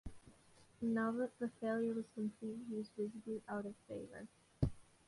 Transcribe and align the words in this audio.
Now 0.81 1.11
that 1.11 1.37
the 1.37 1.49
failure 1.61 1.93
was 1.93 2.07
complete, 2.15 2.57
he 2.67 2.75
was 2.75 2.89
visibly 2.97 3.43
out 3.47 3.67
of 3.67 3.75
favor. 3.87 4.27